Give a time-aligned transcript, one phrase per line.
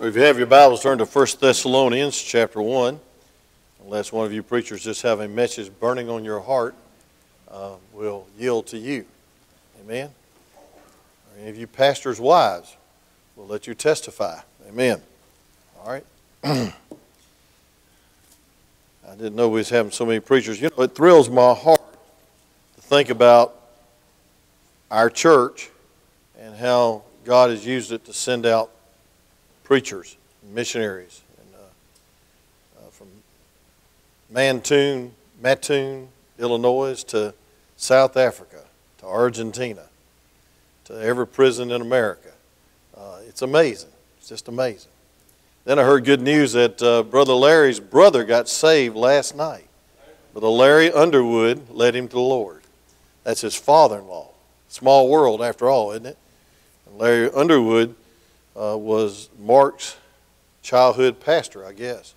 [0.00, 2.98] If you have your Bibles, turn to 1 Thessalonians chapter 1.
[3.84, 6.74] Unless one of you preachers just have a message burning on your heart,
[7.48, 9.06] uh, we'll yield to you.
[9.80, 10.10] Amen.
[10.56, 12.76] Or any of you pastors' wives,
[13.36, 14.40] we'll let you testify.
[14.68, 15.00] Amen.
[15.78, 16.04] All right.
[16.44, 16.72] I
[19.16, 20.60] didn't know we was having so many preachers.
[20.60, 21.80] You know, it thrills my heart
[22.74, 23.54] to think about
[24.90, 25.70] our church
[26.36, 28.72] and how God has used it to send out
[29.64, 30.16] preachers,
[30.52, 33.08] missionaries, and, uh, uh, from
[34.30, 36.08] Mantoon, Mattoon,
[36.38, 37.34] Illinois, to
[37.76, 38.62] South Africa,
[38.98, 39.86] to Argentina,
[40.84, 42.32] to every prison in America.
[42.96, 43.90] Uh, it's amazing.
[44.18, 44.90] It's just amazing.
[45.64, 49.66] Then I heard good news that uh, Brother Larry's brother got saved last night.
[50.34, 52.62] Brother Larry Underwood led him to the Lord.
[53.22, 54.28] That's his father in law.
[54.68, 56.18] Small world, after all, isn't it?
[56.86, 57.94] And Larry Underwood
[58.56, 59.96] uh, was Mark's
[60.62, 62.14] childhood pastor, I guess.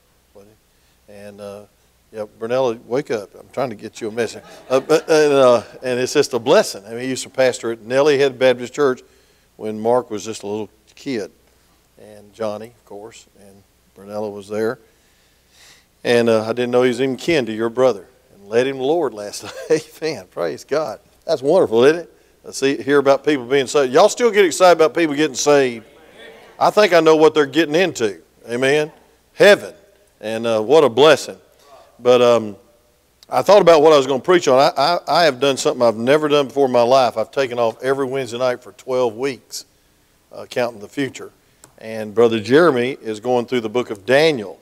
[1.09, 1.64] And uh,
[2.11, 3.34] yeah, Brunella, wake up!
[3.36, 4.44] I'm trying to get you a message.
[4.70, 6.86] Uh, but, and, uh, and it's just a blessing.
[6.86, 9.02] I mean, he used to pastor at Nellie Head Baptist Church
[9.56, 11.31] when Mark was just a little kid,
[12.00, 13.64] and Johnny, of course, and
[13.95, 14.80] Brunella was there.
[16.04, 18.78] And uh, I didn't know he was even kin to your brother, and led him
[18.78, 19.89] the Lord last night.
[20.02, 21.00] Man, praise God!
[21.26, 22.14] That's wonderful, isn't it?
[22.45, 23.94] I see, hear about people being saved.
[23.94, 25.86] Y'all still get excited about people getting saved?
[26.59, 28.22] I think I know what they're getting into.
[28.50, 28.91] Amen.
[29.33, 29.73] Heaven.
[30.19, 31.38] And uh, what a blessing.
[31.99, 32.58] But um,
[33.30, 34.59] I thought about what I was going to preach on.
[34.59, 37.17] I, I, I, have done something I've never done before in my life.
[37.17, 39.66] I've taken off every Wednesday night for 12 weeks,
[40.31, 41.31] uh, counting the future.
[41.77, 44.59] And Brother Jeremy is going through the book of Daniel.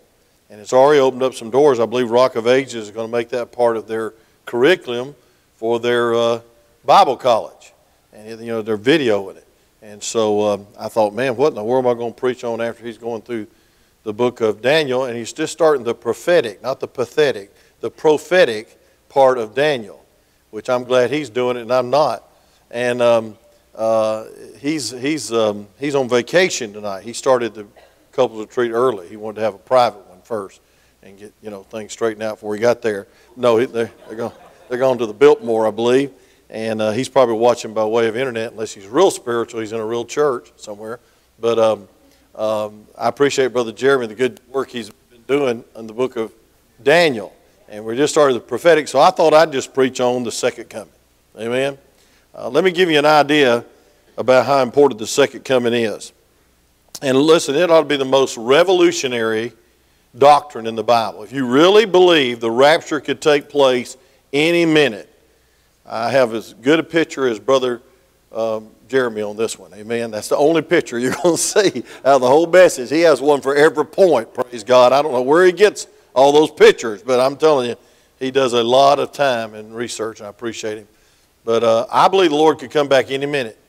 [0.50, 1.80] And it's already opened up some doors.
[1.80, 4.14] I believe Rock of Ages is going to make that part of their
[4.46, 5.16] curriculum
[5.56, 6.42] for their uh,
[6.84, 7.74] Bible college.
[8.14, 9.45] And, you know, they're videoing it.
[9.86, 12.44] And so um, I thought, man, what in the world am I going to preach
[12.44, 13.46] on after he's going through
[14.02, 15.06] the book of Daniel?
[15.06, 20.04] And he's just starting the prophetic, not the pathetic, the prophetic part of Daniel,
[20.50, 22.28] which I'm glad he's doing it and I'm not.
[22.72, 23.38] And um,
[23.76, 24.26] uh,
[24.58, 27.04] he's, he's, um, he's on vacation tonight.
[27.04, 27.68] He started the
[28.12, 29.08] couples retreat early.
[29.08, 30.62] He wanted to have a private one first
[31.04, 33.06] and get you know things straightened out before he got there.
[33.36, 34.34] No, they're, they're, going,
[34.68, 36.12] they're going to the Biltmore, I believe
[36.50, 39.60] and uh, he's probably watching by way of internet unless he's real spiritual.
[39.60, 41.00] He's in a real church somewhere.
[41.40, 41.88] But um,
[42.36, 46.34] um, I appreciate Brother Jeremy the good work he's been doing in the book of
[46.84, 47.34] Daniel,
[47.70, 48.88] and we're just started the prophetic.
[48.88, 50.94] So I thought I'd just preach on the second coming.
[51.38, 51.78] Amen.
[52.34, 53.66] Uh, let me give you an idea
[54.18, 56.14] about how important the second coming is.
[57.02, 59.52] And listen, it ought to be the most revolutionary
[60.18, 61.24] doctrine in the Bible.
[61.24, 63.98] If you really believe the rapture could take place
[64.32, 65.12] any minute,
[65.86, 67.82] I have as good a picture as Brother
[68.32, 69.74] um, Jeremy on this one.
[69.74, 70.12] Amen.
[70.12, 72.90] That's the only picture you're going to see out of the whole message.
[72.90, 74.34] He has one for every point.
[74.34, 74.94] Praise God.
[74.94, 77.76] I don't know where he gets all those pictures, but I'm telling you,
[78.20, 80.88] he does a lot of time and research, and I appreciate him.
[81.44, 83.60] But uh, I believe the Lord could come back any minute.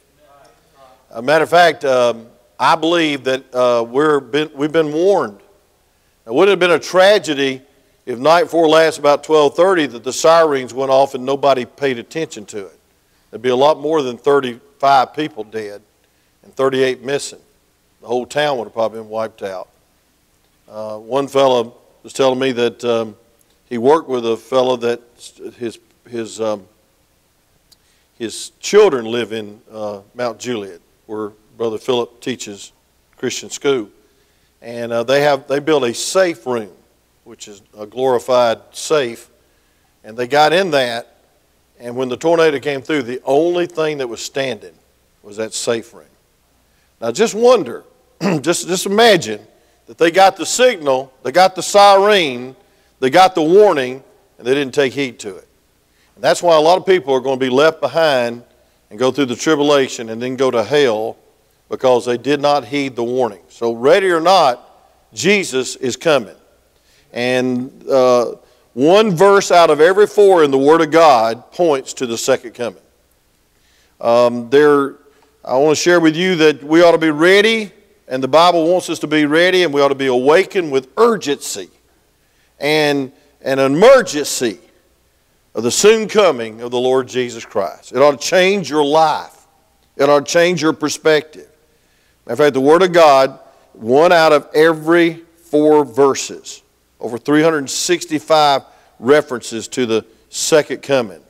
[1.10, 2.26] A matter of fact, um,
[2.58, 5.40] I believe that uh, we're been, we've been warned.
[6.26, 7.62] It would have been a tragedy
[8.06, 12.46] if night before last about 12:30 that the sirens went off and nobody paid attention
[12.46, 12.78] to it.
[13.30, 15.82] There'd be a lot more than 35 people dead
[16.44, 17.40] and 38 missing.
[18.00, 19.68] The whole town would have probably been wiped out.
[20.68, 23.16] Uh, one fellow was telling me that um,
[23.68, 25.00] he worked with a fellow that
[25.58, 25.78] his
[26.08, 26.66] his um,
[28.16, 32.72] his children live in uh, Mount Juliet, where Brother Philip teaches
[33.16, 33.90] Christian school,
[34.62, 36.70] and uh, they have they built a safe room
[37.26, 39.28] which is a glorified safe.
[40.04, 41.16] And they got in that,
[41.78, 44.74] and when the tornado came through, the only thing that was standing
[45.24, 46.06] was that safe room.
[47.00, 47.82] Now just wonder,
[48.40, 49.44] just, just imagine
[49.86, 52.54] that they got the signal, they got the siren,
[53.00, 54.04] they got the warning,
[54.38, 55.48] and they didn't take heed to it.
[56.14, 58.44] And that's why a lot of people are going to be left behind
[58.88, 61.16] and go through the tribulation and then go to hell
[61.68, 63.42] because they did not heed the warning.
[63.48, 64.62] So, ready or not,
[65.12, 66.36] Jesus is coming.
[67.12, 68.36] And uh,
[68.74, 72.52] one verse out of every four in the Word of God points to the second
[72.52, 72.82] coming.
[74.00, 74.96] Um, there,
[75.44, 77.72] I want to share with you that we ought to be ready,
[78.06, 80.88] and the Bible wants us to be ready, and we ought to be awakened with
[80.98, 81.70] urgency
[82.58, 83.12] and,
[83.42, 84.58] an emergency
[85.54, 87.92] of the soon coming of the Lord Jesus Christ.
[87.92, 89.46] It ought to change your life,
[89.96, 91.48] it ought to change your perspective.
[92.28, 93.38] In fact, the Word of God,
[93.72, 96.62] one out of every four verses
[97.00, 98.62] over 365
[98.98, 101.20] references to the second coming.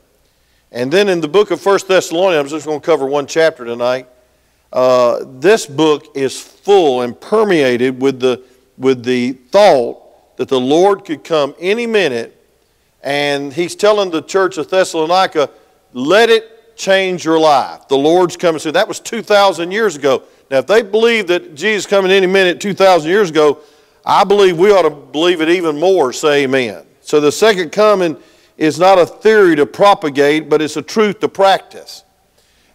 [0.71, 3.65] And then in the book of 1 Thessalonians, I'm just going to cover one chapter
[3.65, 4.07] tonight.
[4.73, 8.43] uh, this book is full and permeated with the,
[8.77, 12.33] with the thought that the Lord could come any minute.
[13.01, 15.49] And he's telling the church of Thessalonica,
[15.93, 17.87] let it change your life.
[17.87, 18.73] The Lord's coming soon.
[18.73, 20.23] That was 2,000 years ago.
[20.51, 23.59] Now, if they believe that Jesus coming any minute 2,000 years ago,
[24.07, 26.13] I believe we ought to believe it even more.
[26.13, 26.85] Say amen.
[27.01, 28.15] So the second coming
[28.57, 32.05] is not a theory to propagate, but it's a truth to practice.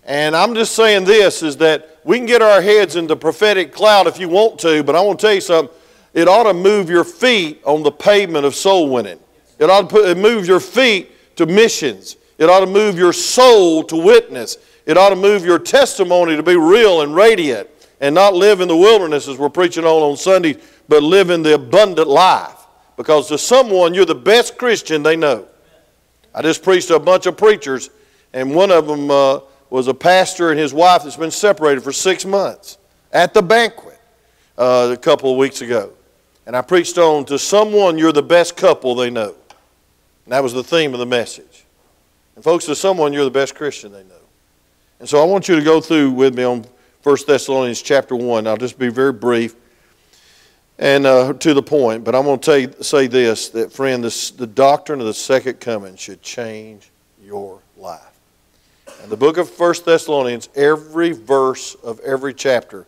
[0.04, 3.72] And I'm just saying this is that we can get our heads in the prophetic
[3.72, 5.74] cloud if you want to, but I want to tell you something.
[6.12, 9.18] It ought to move your feet on the pavement of soul winning.
[9.58, 12.16] It ought to put, move your feet to missions.
[12.36, 14.58] It ought to move your soul to witness.
[14.84, 17.70] It ought to move your testimony to be real and radiant
[18.02, 20.56] and not live in the wilderness as we're preaching on on Sunday,
[20.92, 22.66] but living the abundant life.
[22.98, 25.46] Because to someone, you're the best Christian they know.
[26.34, 27.88] I just preached to a bunch of preachers,
[28.34, 29.40] and one of them uh,
[29.70, 32.76] was a pastor and his wife that's been separated for six months
[33.10, 33.98] at the banquet
[34.58, 35.94] uh, a couple of weeks ago.
[36.44, 39.34] And I preached on to someone, you're the best couple they know.
[40.26, 41.64] And that was the theme of the message.
[42.34, 44.14] And folks, to someone, you're the best Christian they know.
[45.00, 46.66] And so I want you to go through with me on
[47.02, 48.46] 1 Thessalonians chapter 1.
[48.46, 49.54] I'll just be very brief
[50.78, 54.46] and uh, to the point, but I'm going to say this that, friend, this, the
[54.46, 56.90] doctrine of the second coming should change
[57.22, 58.00] your life.
[59.02, 62.86] And the book of 1 Thessalonians, every verse of every chapter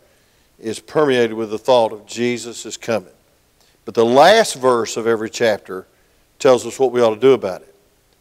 [0.59, 3.13] is permeated with the thought of Jesus is coming.
[3.85, 5.87] But the last verse of every chapter
[6.39, 7.75] tells us what we ought to do about it,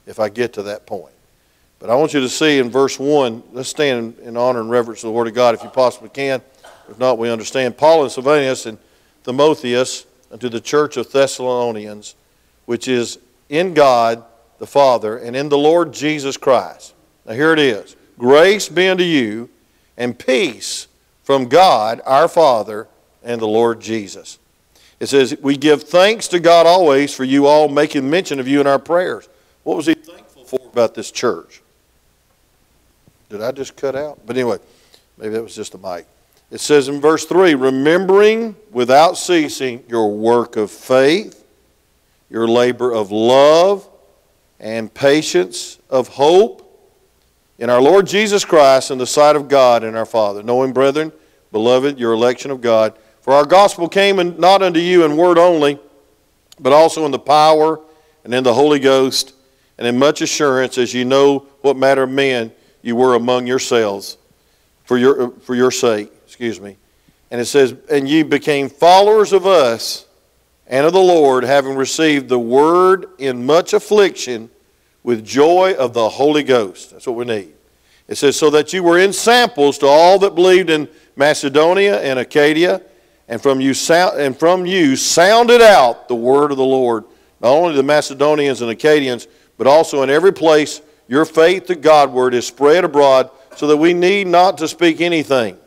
[0.06, 1.14] if I get to that point.
[1.80, 5.02] But I want you to see in verse 1, let's stand in honor and reverence
[5.02, 6.42] to the Word of God if you possibly can.
[6.90, 7.78] If not, we understand.
[7.78, 8.78] Paul and Silvanus and
[9.24, 12.16] Timotheus unto the church of Thessalonians,
[12.66, 14.24] which is in God
[14.58, 16.94] the Father and in the Lord Jesus Christ.
[17.26, 17.96] Now here it is.
[18.18, 19.50] Grace be unto you
[19.98, 20.88] and peace
[21.24, 22.88] from God our Father
[23.24, 24.40] and the Lord Jesus.
[25.00, 28.62] It says, We give thanks to God always for you all, making mention of you
[28.62, 29.28] in our prayers.
[29.64, 31.62] What was he thankful for about this church?
[33.30, 34.20] Did I just cut out?
[34.26, 34.60] But anyway,
[35.18, 36.06] maybe that was just a mic.
[36.54, 41.44] It says in verse 3 remembering without ceasing your work of faith,
[42.30, 43.90] your labor of love,
[44.60, 46.60] and patience of hope
[47.58, 50.44] in our Lord Jesus Christ in the sight of God and our Father.
[50.44, 51.12] Knowing, brethren,
[51.52, 52.96] beloved, your election of God.
[53.22, 55.80] For our gospel came in, not unto you in word only,
[56.60, 57.80] but also in the power
[58.24, 59.34] and in the Holy Ghost,
[59.80, 62.52] and in much assurance, as you know what manner of men
[62.84, 64.20] you were among yourselves
[64.84, 66.12] for your, for your sake.
[66.34, 66.78] Excuse me.
[67.30, 70.08] And it says, And ye became followers of us
[70.66, 74.50] and of the Lord, having received the word in much affliction
[75.04, 76.90] with joy of the Holy Ghost.
[76.90, 77.54] That's what we need.
[78.08, 82.18] It says, So that you were in samples to all that believed in Macedonia and
[82.18, 82.82] Acadia,
[83.28, 87.04] and from you, and from you sounded out the word of the Lord,
[87.42, 89.28] not only the Macedonians and Acadians,
[89.60, 93.94] but also in every place your faith to Godward is spread abroad, so that we
[93.94, 95.60] need not to speak anything.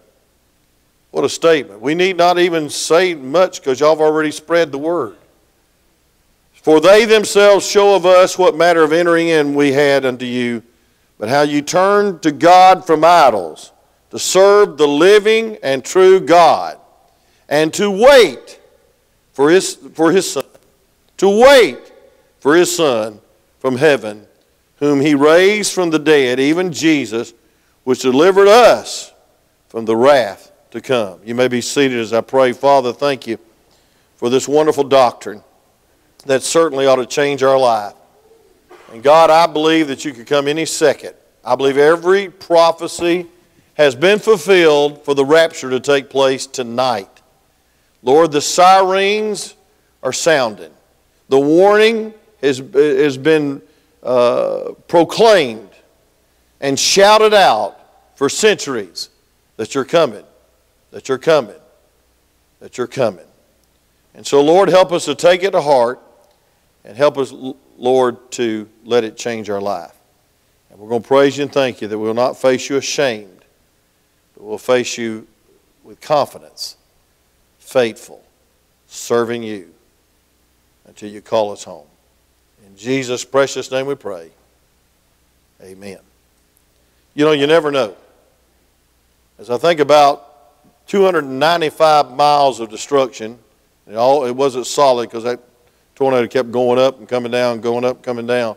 [1.16, 1.80] What a statement.
[1.80, 5.16] We need not even say much because y'all have already spread the word.
[6.52, 10.62] For they themselves show of us what matter of entering in we had unto you,
[11.16, 13.72] but how you turned to God from idols,
[14.10, 16.78] to serve the living and true God,
[17.48, 18.60] and to wait
[19.32, 20.44] for his, for his Son,
[21.16, 21.94] to wait
[22.40, 23.20] for his Son
[23.58, 24.26] from heaven
[24.80, 27.32] whom he raised from the dead, even Jesus,
[27.84, 29.14] which delivered us
[29.70, 30.45] from the wrath
[30.76, 31.20] to come.
[31.24, 32.52] You may be seated as I pray.
[32.52, 33.38] Father, thank you
[34.16, 35.42] for this wonderful doctrine
[36.26, 37.94] that certainly ought to change our life.
[38.92, 41.14] And God, I believe that you could come any second.
[41.44, 43.26] I believe every prophecy
[43.74, 47.10] has been fulfilled for the rapture to take place tonight.
[48.02, 49.54] Lord, the sirens
[50.02, 50.72] are sounding.
[51.28, 53.62] The warning has, has been
[54.02, 55.70] uh, proclaimed
[56.60, 57.78] and shouted out
[58.16, 59.10] for centuries
[59.56, 60.24] that you're coming,
[60.96, 61.60] that you're coming,
[62.58, 63.26] that you're coming.
[64.14, 66.00] And so, Lord, help us to take it to heart
[66.86, 67.34] and help us,
[67.76, 69.94] Lord, to let it change our life.
[70.70, 73.44] And we're going to praise you and thank you that we'll not face you ashamed,
[74.32, 75.26] but we'll face you
[75.84, 76.78] with confidence,
[77.58, 78.24] faithful,
[78.86, 79.74] serving you
[80.86, 81.88] until you call us home.
[82.66, 84.30] In Jesus' precious name we pray.
[85.60, 85.98] Amen.
[87.12, 87.94] You know, you never know.
[89.38, 90.25] As I think about
[90.86, 93.38] 295 miles of destruction,
[93.88, 95.40] it, all, it wasn't solid because that
[95.94, 98.56] tornado kept going up and coming down, going up, coming down.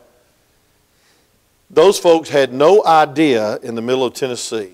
[1.70, 4.74] Those folks had no idea in the middle of Tennessee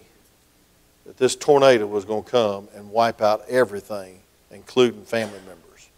[1.05, 4.19] that this tornado was going to come and wipe out everything,
[4.51, 5.89] including family members.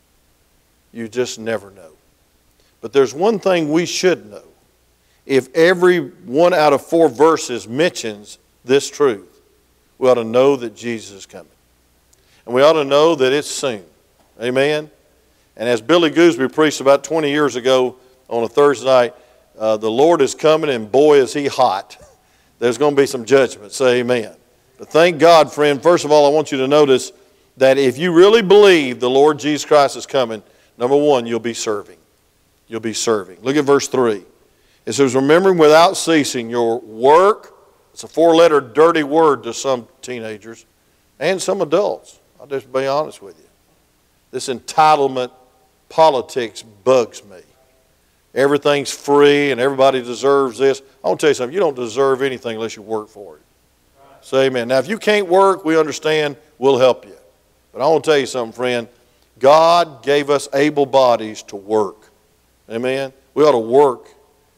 [0.91, 1.91] You just never know.
[2.81, 4.43] But there's one thing we should know.
[5.25, 9.36] If every one out of four verses mentions this truth,
[9.97, 11.51] we ought to know that Jesus is coming.
[12.45, 13.83] And we ought to know that it's soon.
[14.41, 14.89] Amen?
[15.55, 17.95] And as Billy Gooseby preached about 20 years ago
[18.29, 19.13] on a Thursday night,
[19.57, 21.97] uh, the Lord is coming, and boy, is he hot.
[22.59, 23.71] There's going to be some judgment.
[23.71, 24.33] Say amen.
[24.77, 25.81] But thank God, friend.
[25.81, 27.11] First of all, I want you to notice
[27.57, 30.43] that if you really believe the Lord Jesus Christ is coming,
[30.77, 31.97] number one, you'll be serving.
[32.67, 33.39] You'll be serving.
[33.41, 34.23] Look at verse 3.
[34.85, 37.56] It says, Remembering without ceasing your work.
[37.97, 40.67] It's a four letter dirty word to some teenagers
[41.17, 42.19] and some adults.
[42.39, 43.49] I'll just be honest with you.
[44.29, 45.31] This entitlement
[45.89, 47.39] politics bugs me.
[48.35, 50.83] Everything's free and everybody deserves this.
[51.03, 51.55] I want to tell you something.
[51.55, 53.41] You don't deserve anything unless you work for it.
[54.21, 54.67] Say amen.
[54.67, 56.37] Now, if you can't work, we understand.
[56.59, 57.17] We'll help you.
[57.73, 58.87] But I want to tell you something, friend.
[59.39, 62.11] God gave us able bodies to work.
[62.69, 63.11] Amen.
[63.33, 64.05] We ought to work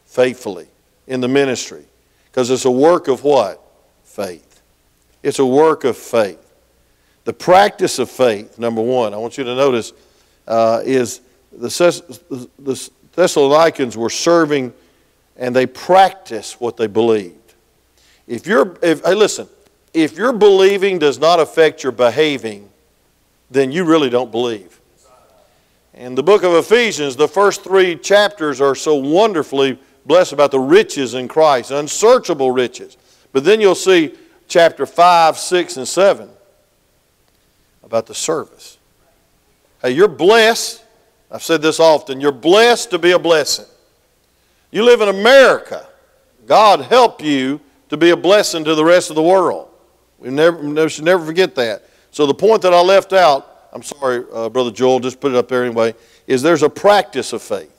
[0.04, 0.68] faithfully
[1.08, 1.86] in the ministry
[2.32, 3.62] because it's a work of what?
[4.04, 4.62] Faith.
[5.24, 6.40] It's a work of faith.
[7.26, 9.94] The practice of faith, number one, I want you to notice,
[10.48, 11.22] uh, is
[11.52, 14.74] the, the Thessalonians were serving
[15.38, 17.36] and they practiced what they believed.
[18.28, 19.48] If you're, if, hey, listen,
[19.94, 22.70] if your believing does not affect your behaving,
[23.50, 24.80] then you really don't believe.
[25.94, 30.60] In the book of Ephesians, the first three chapters are so wonderfully blessed about the
[30.60, 32.98] riches in Christ, unsearchable riches.
[33.32, 34.16] But then you'll see
[34.48, 36.30] chapter 5, 6, and 7
[37.84, 38.78] about the service.
[39.82, 40.84] Hey, you're blessed.
[41.32, 42.20] I've said this often.
[42.20, 43.66] You're blessed to be a blessing.
[44.72, 45.88] You live in America.
[46.46, 49.70] God help you to be a blessing to the rest of the world.
[50.20, 51.84] We never, should never forget that.
[52.12, 55.38] So the point that I left out, I'm sorry, uh, Brother Joel, just put it
[55.38, 55.96] up there anyway,
[56.28, 57.79] is there's a practice of faith.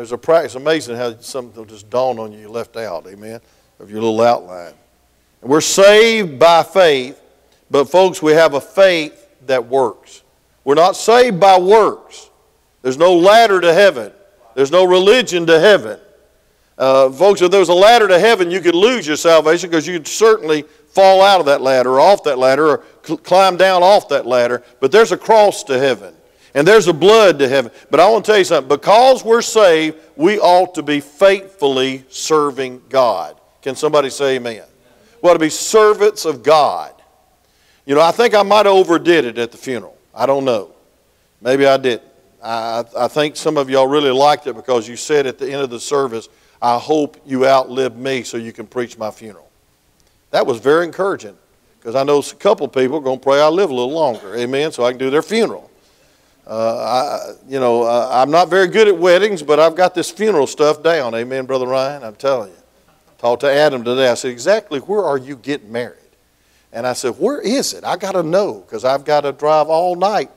[0.00, 0.54] There's a practice.
[0.54, 3.38] Amazing how something will just dawn on you, left out, amen,
[3.78, 4.72] of your little outline.
[5.42, 7.20] And we're saved by faith,
[7.70, 10.22] but folks, we have a faith that works.
[10.64, 12.30] We're not saved by works.
[12.80, 14.10] There's no ladder to heaven.
[14.54, 16.00] There's no religion to heaven.
[16.78, 19.86] Uh, folks, if there was a ladder to heaven, you could lose your salvation because
[19.86, 23.82] you'd certainly fall out of that ladder or off that ladder or cl- climb down
[23.82, 24.62] off that ladder.
[24.80, 26.14] But there's a cross to heaven
[26.54, 27.70] and there's a blood to heaven.
[27.90, 28.68] But I want to tell you something.
[28.68, 33.40] Because we're saved, we ought to be faithfully serving God.
[33.62, 34.64] Can somebody say amen?
[35.22, 36.94] We ought to be servants of God.
[37.86, 39.96] You know, I think I might have overdid it at the funeral.
[40.14, 40.72] I don't know.
[41.40, 42.02] Maybe I didn't.
[42.42, 45.62] I, I think some of y'all really liked it because you said at the end
[45.62, 46.28] of the service,
[46.60, 49.48] I hope you outlive me so you can preach my funeral.
[50.30, 51.36] That was very encouraging
[51.78, 54.36] because I know a couple people are going to pray I live a little longer,
[54.36, 55.69] amen, so I can do their funeral.
[56.50, 60.10] Uh, I, you know, uh, I'm not very good at weddings, but I've got this
[60.10, 62.56] funeral stuff down, amen, Brother Ryan, I'm telling you.
[63.18, 64.08] Talked to Adam today.
[64.08, 65.96] I said, exactly where are you getting married?
[66.72, 67.84] And I said, where is it?
[67.84, 70.30] I got to know because I've got to drive all night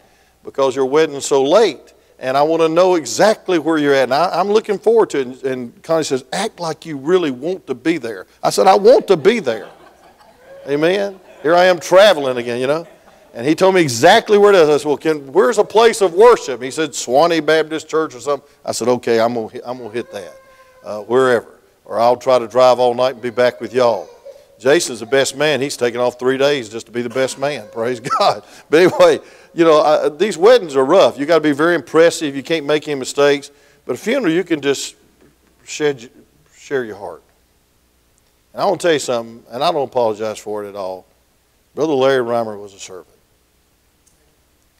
[0.44, 4.04] because your wedding's so late and I want to know exactly where you're at.
[4.04, 5.44] And I, am looking forward to it.
[5.44, 8.28] And Connie says, act like you really want to be there.
[8.44, 9.68] I said, I want to be there.
[10.68, 11.20] Amen.
[11.42, 12.88] Here I am traveling again, you know.
[13.34, 14.70] And he told me exactly where it is.
[14.70, 16.62] I said, well, Ken, where's a place of worship?
[16.62, 18.48] He said, Swanee Baptist Church or something.
[18.64, 20.34] I said, okay, I'm going to I'm gonna hit that,
[20.84, 21.60] uh, wherever.
[21.86, 24.08] Or I'll try to drive all night and be back with y'all.
[24.60, 25.62] Jason's the best man.
[25.62, 27.68] He's taken off three days just to be the best man.
[27.72, 28.44] Praise God.
[28.70, 29.20] But anyway,
[29.54, 31.18] you know, uh, these weddings are rough.
[31.18, 32.36] You got to be very impressive.
[32.36, 33.50] You can't make any mistakes.
[33.86, 34.96] But a funeral, you can just
[35.66, 36.10] shed,
[36.56, 37.24] share your heart.
[38.54, 41.08] And I want to tell you something, and I don't apologize for it at all.
[41.74, 43.13] Brother Larry Reimer was a servant.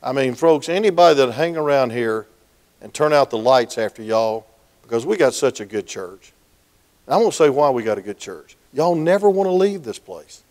[0.04, 2.28] I mean, folks, anybody that hang around here
[2.82, 4.46] and turn out the lights after y'all,
[4.82, 6.34] because we got such a good church.
[7.08, 8.58] And I'm going to say why we got a good church.
[8.74, 10.44] Y'all never want to leave this place.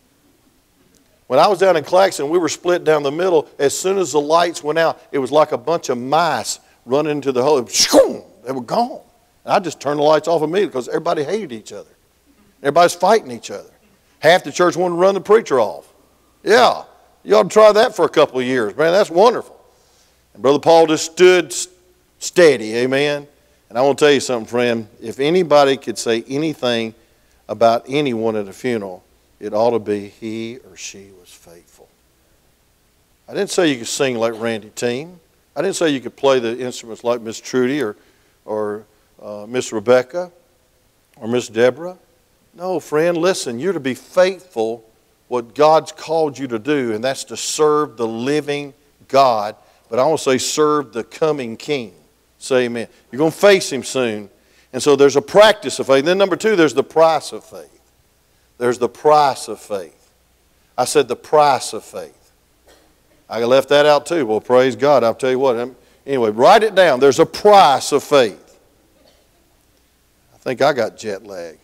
[1.26, 3.48] When I was down in Claxton, we were split down the middle.
[3.58, 7.12] As soon as the lights went out, it was like a bunch of mice running
[7.12, 7.60] into the hole.
[7.62, 9.00] They were gone.
[9.44, 11.90] And I just turned the lights off immediately because everybody hated each other.
[12.62, 13.70] Everybody's fighting each other.
[14.20, 15.92] Half the church wanted to run the preacher off.
[16.42, 16.84] Yeah,
[17.24, 18.76] you ought to try that for a couple of years.
[18.76, 19.58] Man, that's wonderful.
[20.34, 21.54] And Brother Paul just stood
[22.18, 23.26] steady, amen.
[23.68, 24.88] And I want to tell you something, friend.
[25.00, 26.94] If anybody could say anything
[27.48, 29.02] about anyone at a funeral,
[29.40, 31.88] it ought to be he or she was faithful.
[33.28, 35.20] I didn't say you could sing like Randy Team.
[35.54, 37.96] I didn't say you could play the instruments like Miss Trudy or,
[38.44, 38.84] or
[39.22, 40.30] uh, Miss Rebecca
[41.16, 41.96] or Miss Deborah.
[42.54, 44.84] No, friend, listen, you're to be faithful
[45.32, 48.74] what God's called you to do, and that's to serve the living
[49.08, 49.56] God.
[49.88, 51.94] But I want to say, serve the coming King.
[52.36, 52.86] Say amen.
[53.10, 54.28] You're going to face him soon.
[54.74, 56.04] And so there's a practice of faith.
[56.04, 57.80] Then, number two, there's the price of faith.
[58.58, 60.12] There's the price of faith.
[60.76, 62.30] I said the price of faith.
[63.26, 64.26] I left that out too.
[64.26, 65.02] Well, praise God.
[65.02, 65.74] I'll tell you what.
[66.06, 67.00] Anyway, write it down.
[67.00, 68.60] There's a price of faith.
[70.34, 71.56] I think I got jet lag.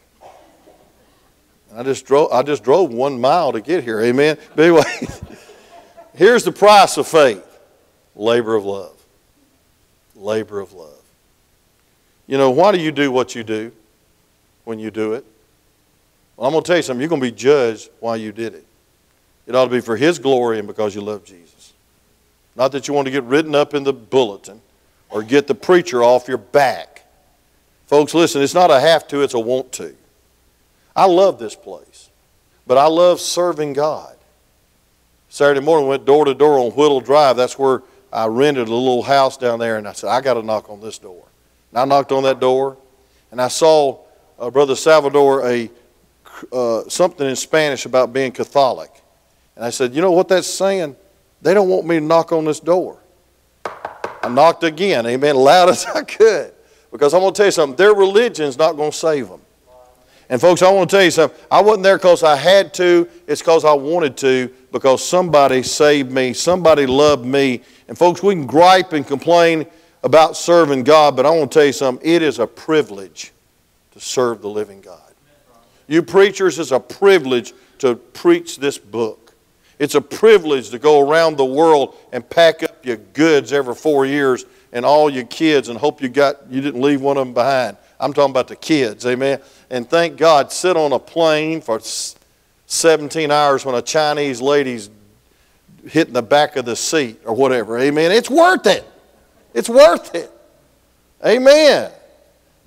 [1.75, 4.00] I just drove, I just drove one mile to get here.
[4.00, 4.38] Amen.
[4.54, 5.08] But anyway,
[6.14, 7.44] here's the price of faith
[8.14, 8.94] labor of love.
[10.16, 11.02] Labor of love.
[12.26, 13.72] You know, why do you do what you do
[14.64, 15.25] when you do it?
[16.37, 17.00] Well, I'm going to tell you something.
[17.00, 18.64] You're going to be judged why you did it.
[19.46, 21.72] It ought to be for His glory and because you love Jesus.
[22.54, 24.60] Not that you want to get written up in the bulletin
[25.10, 27.04] or get the preacher off your back.
[27.87, 29.96] Folks, listen, it's not a have to, it's a want to.
[30.99, 32.11] I love this place,
[32.67, 34.17] but I love serving God.
[35.28, 37.37] Saturday morning, went door to door on Whittle Drive.
[37.37, 40.43] That's where I rented a little house down there, and I said, I got to
[40.43, 41.25] knock on this door.
[41.71, 42.76] And I knocked on that door,
[43.31, 44.00] and I saw
[44.40, 45.71] uh, Brother Salvador a
[46.52, 48.90] uh, something in Spanish about being Catholic.
[49.55, 50.97] And I said, You know what that's saying?
[51.43, 52.99] They don't want me to knock on this door.
[53.64, 56.52] I knocked again, amen, loud as I could.
[56.90, 59.43] Because I'm going to tell you something, their religion's not going to save them.
[60.30, 61.38] And folks, I want to tell you something.
[61.50, 63.08] I wasn't there because I had to.
[63.26, 66.35] It's because I wanted to because somebody saved me.
[66.35, 67.62] Somebody loved me.
[67.88, 69.66] And folks, we can gripe and complain
[70.02, 72.06] about serving God, but I want to tell you something.
[72.06, 73.32] It is a privilege
[73.92, 75.00] to serve the living God.
[75.87, 79.32] You preachers, it's a privilege to preach this book.
[79.78, 84.04] It's a privilege to go around the world and pack up your goods every four
[84.04, 87.32] years and all your kids and hope you got you didn't leave one of them
[87.32, 87.76] behind.
[88.00, 89.40] I'm talking about the kids, amen.
[89.70, 91.80] And thank God, sit on a plane for
[92.66, 94.90] 17 hours when a Chinese lady's
[95.87, 98.12] hitting the back of the seat or whatever, amen.
[98.12, 98.84] It's worth it.
[99.54, 100.30] It's worth it.
[101.25, 101.90] Amen.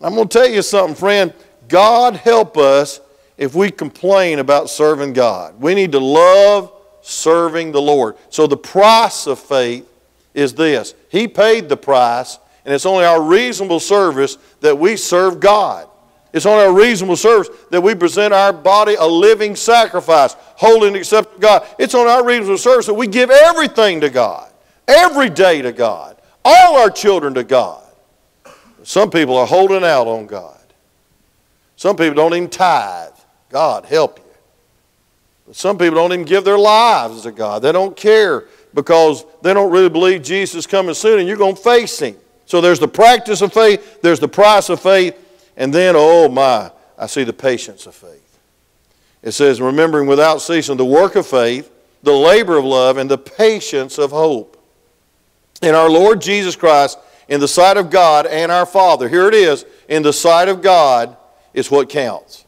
[0.02, 1.34] I'm going to tell you something, friend.
[1.68, 3.00] God help us
[3.38, 5.60] if we complain about serving God.
[5.60, 8.18] We need to love serving the Lord.
[8.30, 9.88] So the price of faith
[10.34, 15.40] is this He paid the price and it's only our reasonable service that we serve
[15.40, 15.88] God.
[16.34, 20.96] It's only our reasonable service that we present our body a living sacrifice, holy and
[20.96, 21.68] acceptable to God.
[21.78, 24.50] It's on our reasonable service that we give everything to God,
[24.88, 27.84] every day to God, all our children to God.
[28.84, 30.58] Some people are holding out on God.
[31.76, 33.12] Some people don't even tithe.
[33.50, 34.24] God help you.
[35.48, 37.62] But some people don't even give their lives to God.
[37.62, 41.56] They don't care because they don't really believe Jesus is coming soon and you're going
[41.56, 42.16] to face Him.
[42.46, 45.18] So there's the practice of faith, there's the price of faith,
[45.62, 48.40] and then, oh my, I see the patience of faith.
[49.22, 51.72] It says, remembering without ceasing the work of faith,
[52.02, 54.60] the labor of love, and the patience of hope.
[55.62, 56.98] In our Lord Jesus Christ,
[57.28, 59.08] in the sight of God and our Father.
[59.08, 59.64] Here it is.
[59.88, 61.16] In the sight of God
[61.54, 62.44] is what counts.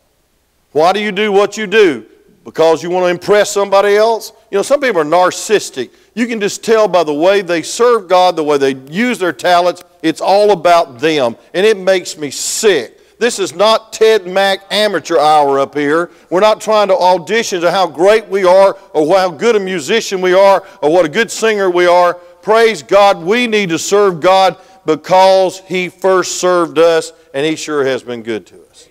[0.72, 2.08] Why do you do what you do?
[2.44, 4.34] Because you want to impress somebody else?
[4.50, 5.92] You know, some people are narcissistic.
[6.16, 9.34] You can just tell by the way they serve God, the way they use their
[9.34, 11.38] talents, it's all about them.
[11.54, 13.02] And it makes me sick.
[13.24, 16.12] This is not Ted Mack amateur hour up here.
[16.30, 20.20] We're not trying to audition to how great we are or how good a musician
[20.20, 22.16] we are or what a good singer we are.
[22.16, 27.86] Praise God, we need to serve God because He first served us and He sure
[27.86, 28.90] has been good to us.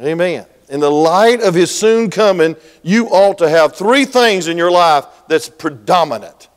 [0.00, 0.46] Amen.
[0.68, 4.72] In the light of His soon coming, you ought to have three things in your
[4.72, 6.48] life that's predominant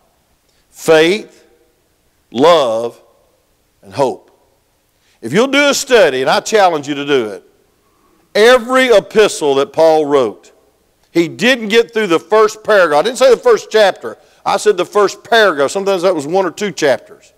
[0.71, 1.45] faith,
[2.31, 2.99] love,
[3.83, 4.27] and hope.
[5.21, 7.43] If you'll do a study, and I challenge you to do it,
[8.36, 10.51] every epistle that Paul wrote,
[11.12, 12.99] he didn't get through the first paragraph.
[12.99, 15.71] I didn't say the first chapter, I said the first paragraph.
[15.71, 17.34] Sometimes that was one or two chapters.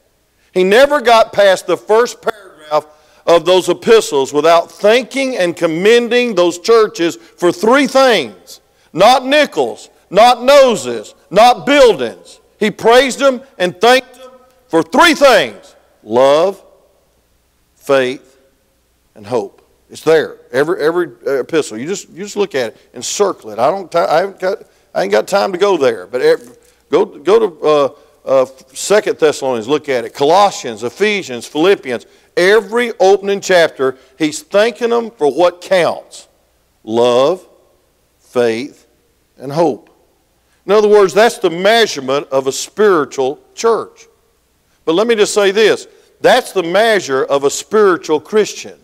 [0.54, 2.86] He never got past the first paragraph
[3.26, 8.62] of those epistles without thanking and commending those churches for three things
[8.92, 12.40] not nickels, not noses, not buildings.
[12.60, 14.32] He praised them and thanked them
[14.68, 16.64] for three things love,
[17.90, 18.38] faith,
[19.16, 19.68] and hope.
[19.90, 20.38] It's there.
[20.52, 21.76] Every, every uh, epistle.
[21.80, 23.58] You just, you just look at it and circle it.
[23.58, 24.60] I, don't, I, haven't got,
[24.94, 26.06] I ain't got time to go there.
[26.06, 26.56] But every,
[26.92, 27.90] go, go to uh,
[28.26, 30.14] uh, Second Thessalonians, look at it.
[30.14, 32.06] Colossians, Ephesians, Philippians.
[32.38, 36.28] Every opening chapter, he's thanking them for what counts
[36.84, 37.44] love,
[38.20, 38.86] faith,
[39.40, 39.90] and hope.
[40.68, 44.06] In other words, that's the measurement of a spiritual church.
[44.86, 45.88] But let me just say this
[46.22, 48.78] that's the measure of a spiritual Christian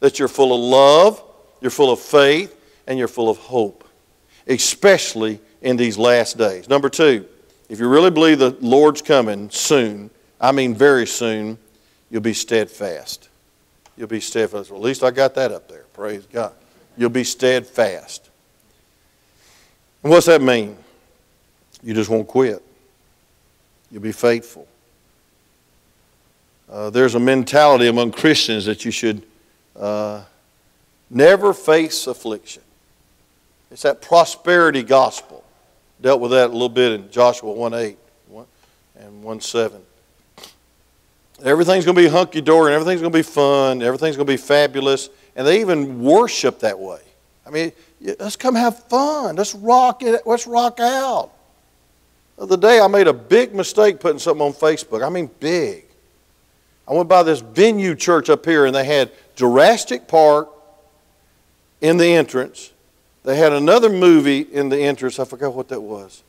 [0.00, 1.22] that you're full of love,
[1.60, 3.84] you're full of faith, and you're full of hope.
[4.46, 6.68] especially in these last days.
[6.68, 7.26] Number two,
[7.68, 11.58] if you really believe the Lord's coming soon, I mean very soon,
[12.10, 13.28] you'll be steadfast.
[13.96, 14.70] You'll be steadfast.
[14.70, 15.84] Well, at least I got that up there.
[15.92, 16.52] Praise God.
[16.96, 18.28] You'll be steadfast.
[20.02, 20.76] And what's that mean?
[21.82, 22.62] You just won't quit.
[23.90, 24.66] You'll be faithful.
[26.70, 29.22] Uh, there's a mentality among Christians that you should
[29.76, 30.22] uh,
[31.10, 32.62] never face affliction.
[33.72, 35.44] It's that prosperity gospel.
[36.00, 37.98] Dealt with that a little bit in Joshua 1 8
[39.00, 39.82] and 1 7.
[41.42, 44.32] Everything's going to be hunky dory and everything's going to be fun, everything's going to
[44.32, 47.00] be fabulous, and they even worship that way.
[47.46, 49.36] I mean, let's come have fun.
[49.36, 50.22] Let's rock it.
[50.24, 51.32] Let's rock out.
[52.36, 55.04] The other day, I made a big mistake putting something on Facebook.
[55.04, 55.89] I mean, big.
[56.90, 60.48] I went by this venue church up here, and they had Jurassic Park
[61.80, 62.72] in the entrance.
[63.22, 65.20] They had another movie in the entrance.
[65.20, 66.24] I forgot what that was.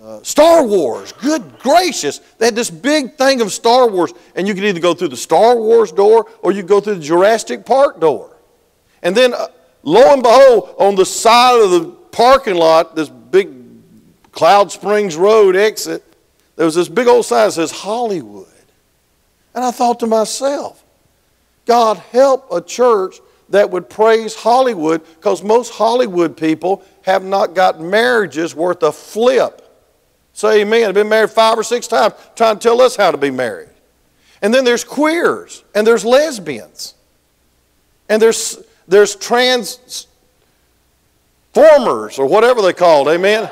[0.00, 1.10] Uh, Star Wars.
[1.10, 2.20] Good gracious.
[2.38, 5.16] They had this big thing of Star Wars, and you could either go through the
[5.16, 8.36] Star Wars door or you go through the Jurassic Park door.
[9.02, 9.48] And then, uh,
[9.82, 13.48] lo and behold, on the side of the parking lot, this big
[14.30, 16.04] Cloud Springs Road exit,
[16.54, 18.46] there was this big old sign that says Hollywood.
[19.54, 20.84] And I thought to myself,
[21.66, 27.80] God help a church that would praise Hollywood because most Hollywood people have not got
[27.80, 29.64] marriages worth a flip.
[30.32, 30.88] Say amen.
[30.88, 33.70] I've been married five or six times trying to tell us how to be married.
[34.40, 36.94] And then there's queers and there's lesbians.
[38.08, 40.08] And there's, there's transformers
[42.18, 43.08] or whatever they called.
[43.08, 43.50] Amen.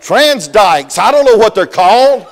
[0.00, 0.98] Transdikes.
[0.98, 2.26] I don't know what they're called.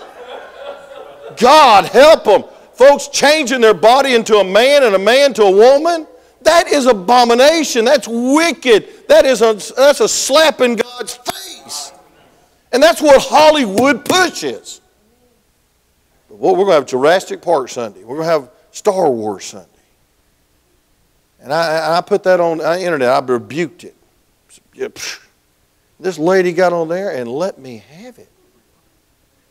[1.36, 2.44] God help them.
[2.72, 6.06] Folks changing their body into a man and a man to a woman.
[6.42, 7.84] That is abomination.
[7.84, 9.08] That's wicked.
[9.08, 11.92] That is a, that's a slap in God's face.
[12.72, 14.80] And that's what Hollywood pushes.
[16.28, 18.00] Well, we're going to have Jurassic Park Sunday.
[18.04, 19.66] We're going to have Star Wars Sunday.
[21.40, 23.08] And I, I put that on the internet.
[23.08, 23.96] I rebuked it.
[26.00, 28.28] This lady got on there and let me have it.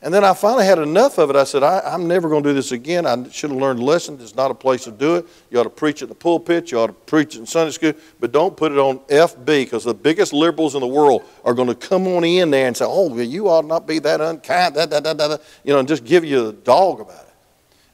[0.02, 1.36] And then I finally had enough of it.
[1.36, 3.08] I said, I, am never going to do this again.
[3.08, 4.20] I should have learned a lesson.
[4.22, 5.26] It's not a place to do it.
[5.50, 6.72] You ought to preach at the pulpit.
[6.72, 7.94] You ought to preach in Sunday school.
[8.20, 11.68] But don't put it on FB because the biggest liberals in the world are going
[11.68, 14.76] to come on in there and say, oh, well, you ought not be that unkind,
[14.76, 17.34] da, da, da, da, you know, and just give you a dog about it.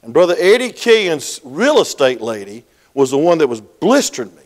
[0.02, 4.43] And Brother Eddie Killian's real estate lady was the one that was blistering me.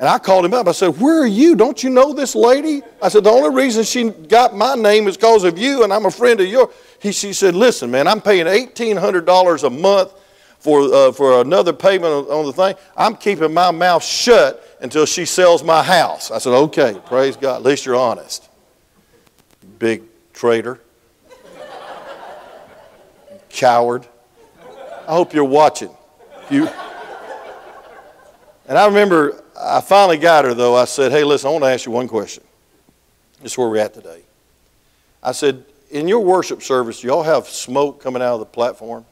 [0.00, 0.66] And I called him up.
[0.66, 1.54] I said, Where are you?
[1.54, 2.80] Don't you know this lady?
[3.02, 6.06] I said, The only reason she got my name is because of you, and I'm
[6.06, 6.74] a friend of yours.
[7.02, 10.14] He, she said, Listen, man, I'm paying $1,800 a month
[10.58, 12.76] for, uh, for another payment on, the thing.
[12.96, 16.30] I'm keeping my mouth shut until she sells my house.
[16.30, 17.56] I said, Okay, praise God.
[17.56, 18.48] At least you're honest.
[19.78, 20.80] Big traitor.
[23.50, 24.06] Coward.
[25.06, 25.90] I hope you're watching.
[26.48, 26.68] You.
[28.66, 30.74] And I remember I finally got her, though.
[30.74, 32.42] I said, Hey, listen, I want to ask you one question.
[33.42, 34.22] This is where we're at today.
[35.22, 39.04] I said, In your worship service, y'all have smoke coming out of the platform?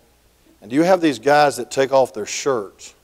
[0.60, 2.94] And do you have these guys that take off their shirts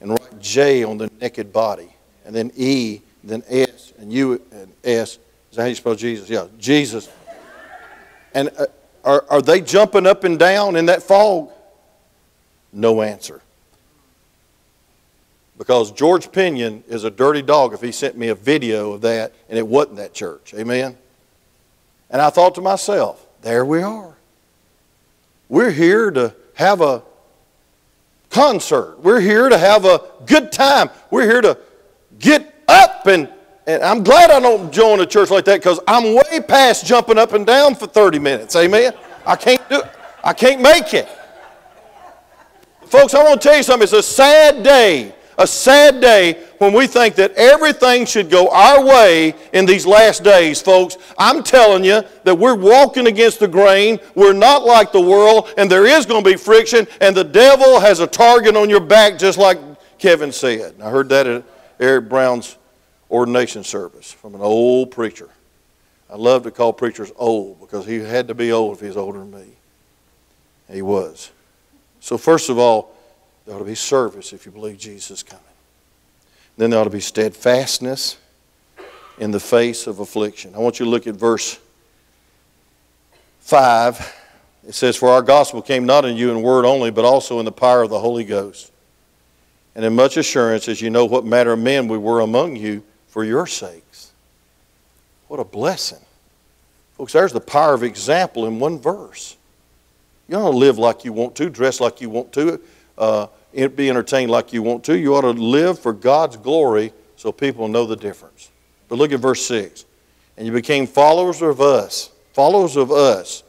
[0.00, 4.72] and write J on the naked body, and then E, then S, and U, and
[4.82, 5.18] S?
[5.50, 6.28] Is that how you spell Jesus?
[6.28, 7.08] Yeah, Jesus.
[8.34, 8.66] And uh,
[9.04, 11.50] are, are they jumping up and down in that fog?
[12.72, 13.42] No answer.
[15.62, 19.32] Because George Pinion is a dirty dog if he sent me a video of that
[19.48, 20.52] and it wasn't that church.
[20.54, 20.98] Amen?
[22.10, 24.16] And I thought to myself, there we are.
[25.48, 27.04] We're here to have a
[28.30, 28.98] concert.
[29.04, 30.90] We're here to have a good time.
[31.12, 31.56] We're here to
[32.18, 33.28] get up and
[33.64, 37.18] and I'm glad I don't join a church like that because I'm way past jumping
[37.18, 38.56] up and down for 30 minutes.
[38.56, 38.94] Amen.
[39.24, 39.86] I can't do it.
[40.24, 41.08] I can't make it.
[42.86, 43.84] Folks, I want to tell you something.
[43.84, 48.84] It's a sad day a sad day when we think that everything should go our
[48.84, 50.96] way in these last days, folks.
[51.18, 53.98] I'm telling you that we're walking against the grain.
[54.14, 57.80] We're not like the world, and there is going to be friction, and the devil
[57.80, 59.58] has a target on your back, just like
[59.98, 60.76] Kevin said.
[60.80, 61.44] I heard that at
[61.80, 62.56] Eric Brown's
[63.10, 65.28] ordination service from an old preacher.
[66.08, 69.18] I love to call preachers old because he had to be old if he's older
[69.18, 69.46] than me.
[70.70, 71.30] He was.
[72.00, 72.94] So, first of all,
[73.44, 75.44] there ought to be service if you believe Jesus is coming.
[76.56, 78.18] Then there ought to be steadfastness
[79.18, 80.54] in the face of affliction.
[80.54, 81.58] I want you to look at verse
[83.40, 84.18] 5.
[84.68, 87.44] It says, For our gospel came not in you in word only, but also in
[87.44, 88.72] the power of the Holy Ghost
[89.74, 92.82] and in much assurance, as you know what manner of men we were among you
[93.08, 94.12] for your sakes.
[95.28, 96.00] What a blessing.
[96.96, 99.36] Folks, there's the power of example in one verse.
[100.28, 102.60] You don't live like you want to, dress like you want to,
[102.98, 104.98] uh, be entertained like you want to.
[104.98, 108.50] You ought to live for God's glory so people know the difference.
[108.88, 109.84] But look at verse 6.
[110.36, 113.42] And you became followers of us, followers of us,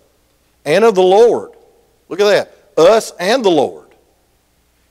[0.65, 1.51] and of the Lord.
[2.09, 2.57] Look at that.
[2.77, 3.87] Us and the Lord.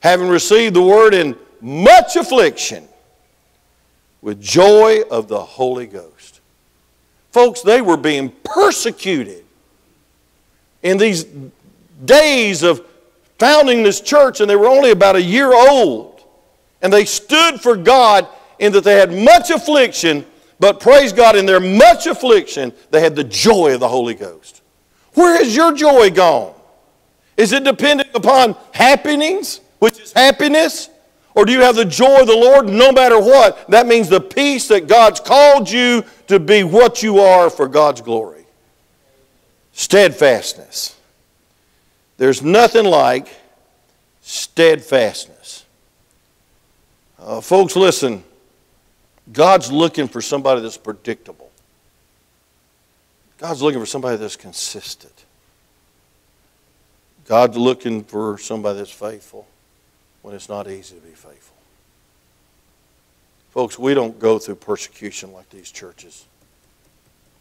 [0.01, 2.89] Having received the word in much affliction
[4.21, 6.41] with joy of the Holy Ghost.
[7.31, 9.45] Folks, they were being persecuted
[10.83, 11.27] in these
[12.05, 12.85] days of
[13.39, 16.23] founding this church, and they were only about a year old.
[16.81, 18.27] And they stood for God
[18.59, 20.27] in that they had much affliction,
[20.59, 24.63] but praise God, in their much affliction, they had the joy of the Holy Ghost.
[25.15, 26.55] Where has your joy gone?
[27.37, 30.89] Is it dependent upon happenings, which is happiness?
[31.35, 33.69] Or do you have the joy of the Lord no matter what?
[33.71, 38.01] That means the peace that God's called you to be what you are for God's
[38.01, 38.47] glory.
[39.73, 40.97] Steadfastness.
[42.17, 43.29] There's nothing like
[44.21, 45.65] steadfastness.
[47.19, 48.25] Uh, folks, listen.
[49.33, 51.51] God's looking for somebody that's predictable.
[53.39, 55.25] God's looking for somebody that's consistent.
[57.27, 59.47] God's looking for somebody that's faithful
[60.23, 61.57] when it's not easy to be faithful.
[63.51, 66.25] Folks, we don't go through persecution like these churches.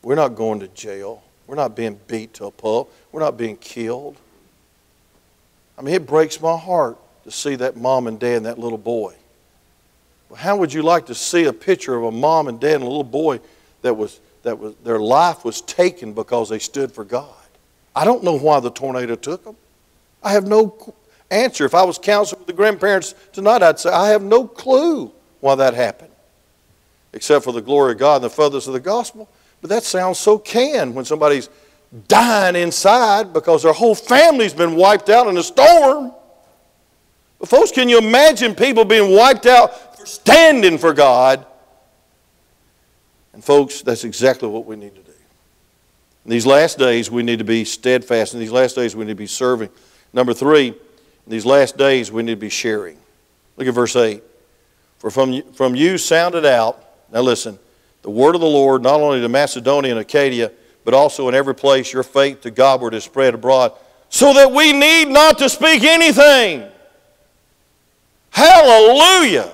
[0.04, 1.24] We're not going to jail.
[1.48, 2.94] We're not being beat to a pulp.
[3.12, 4.18] We're not being killed.
[5.82, 8.78] I mean, it breaks my heart to see that mom and dad and that little
[8.78, 9.16] boy.
[10.36, 12.88] How would you like to see a picture of a mom and dad and a
[12.88, 13.40] little boy
[13.82, 17.34] that was that was their life was taken because they stood for God?
[17.96, 19.56] I don't know why the tornado took them.
[20.22, 20.94] I have no
[21.32, 21.66] answer.
[21.66, 25.56] If I was counseling with the grandparents tonight, I'd say I have no clue why
[25.56, 26.12] that happened,
[27.12, 29.28] except for the glory of God and the furthest of the gospel.
[29.62, 31.50] But that sounds so can when somebody's
[32.08, 36.14] dying inside because their whole family's been wiped out in a storm.
[37.40, 41.46] But folks, can you imagine people being wiped out for standing for God?
[43.34, 45.12] And folks, that's exactly what we need to do.
[46.26, 48.34] In these last days, we need to be steadfast.
[48.34, 49.70] In these last days, we need to be serving.
[50.14, 50.76] Number three, in
[51.28, 52.98] these last days, we need to be sharing.
[53.58, 54.22] Look at verse 8.
[55.00, 57.58] For from, from you sounded out, now listen,
[58.04, 60.52] the word of the Lord, not only to Macedonia and Achaia,
[60.84, 63.74] but also in every place your faith to Godward is spread abroad,
[64.10, 66.68] so that we need not to speak anything.
[68.32, 69.52] Hallelujah!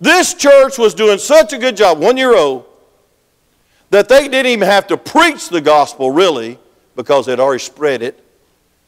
[0.00, 2.66] This church was doing such a good job, one year old,
[3.90, 6.58] that they didn't even have to preach the gospel really
[6.96, 8.22] because they'd already spread it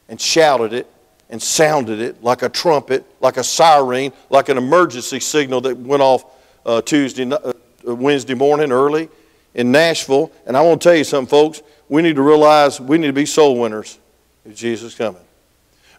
[0.09, 0.90] and shouted it
[1.31, 6.03] and sounded it like a trumpet, like a siren, like an emergency signal that went
[6.03, 6.24] off
[6.66, 7.53] uh, Tuesday, uh,
[7.85, 9.09] Wednesday morning early
[9.55, 10.33] in Nashville.
[10.46, 13.12] And I want to tell you something, folks we need to realize we need to
[13.12, 13.98] be soul winners
[14.44, 15.22] if Jesus is coming.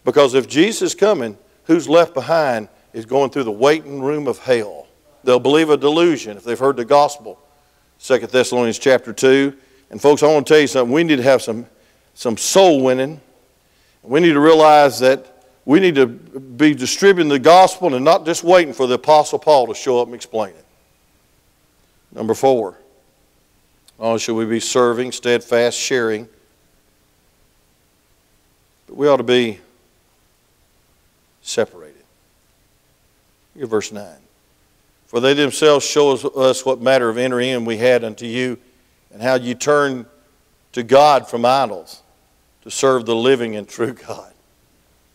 [0.04, 4.40] Because if Jesus is coming, who's left behind is going through the waiting room of
[4.40, 4.88] hell.
[5.24, 7.40] They'll believe a delusion if they've heard the gospel.
[8.02, 9.56] 2 Thessalonians chapter 2.
[9.92, 10.94] And folks, I want to tell you something.
[10.94, 11.66] We need to have some,
[12.14, 13.20] some soul winning.
[14.02, 18.44] We need to realize that we need to be distributing the gospel and not just
[18.44, 20.66] waiting for the Apostle Paul to show up and explain it.
[22.12, 22.78] Number four,
[24.00, 26.28] only should we be serving, steadfast, sharing,
[28.88, 29.60] but we ought to be
[31.42, 31.96] separated.
[33.56, 34.06] Look at verse 9.
[35.08, 38.58] For they themselves show us what matter of entering in we had unto you,
[39.12, 40.06] and how you turned
[40.74, 42.04] to God from idols
[42.62, 44.32] to serve the living and true God.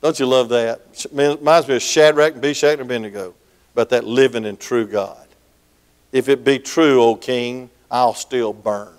[0.03, 0.81] Don't you love that?
[0.93, 3.35] It reminds me of Shadrach, Meshach, and Abednego
[3.73, 5.27] about that living and true God.
[6.13, 8.93] If it be true, O king, I'll still burn.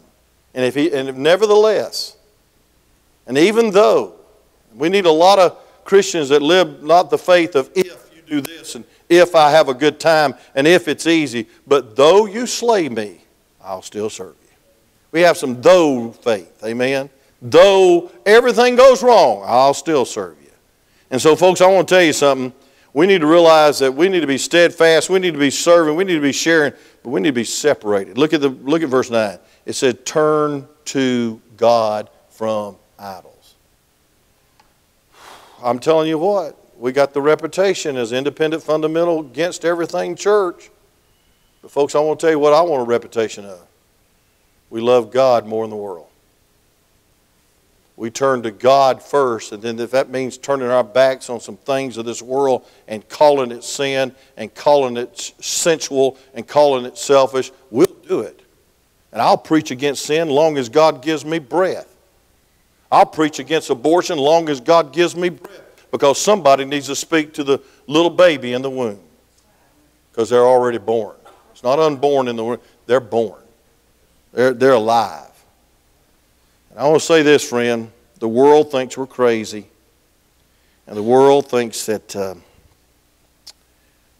[0.53, 2.15] And if he, and if nevertheless,
[3.27, 4.15] and even though
[4.73, 8.39] we need a lot of Christians that live not the faith of if you do
[8.39, 12.47] this and if I have a good time and if it's easy, but though you
[12.47, 13.19] slay me,
[13.61, 14.55] I'll still serve you.
[15.11, 17.09] We have some though faith, amen.
[17.41, 20.51] Though everything goes wrong, I'll still serve you.
[21.11, 22.53] And so, folks, I want to tell you something.
[22.95, 25.97] We need to realize that we need to be steadfast, we need to be serving,
[25.97, 26.71] we need to be sharing,
[27.03, 28.17] but we need to be separated.
[28.17, 29.37] Look at, the, look at verse 9.
[29.65, 33.55] It said, Turn to God from idols.
[35.61, 40.71] I'm telling you what, we got the reputation as independent, fundamental, against everything church.
[41.61, 43.59] But, folks, I want to tell you what I want a reputation of.
[44.69, 46.07] We love God more than the world.
[47.97, 51.55] We turn to God first, and then if that means turning our backs on some
[51.55, 56.97] things of this world and calling it sin and calling it sensual and calling it
[56.97, 58.41] selfish, we'll do it.
[59.13, 61.87] And I'll preach against sin long as God gives me breath.
[62.91, 67.33] I'll preach against abortion long as God gives me breath because somebody needs to speak
[67.35, 68.99] to the little baby in the womb
[70.11, 71.15] because they're already born.
[71.51, 73.41] It's not unborn in the womb, they're born,
[74.33, 75.31] they're, they're alive.
[76.77, 79.67] I want to say this, friend the world thinks we're crazy,
[80.87, 82.35] and the world thinks that uh,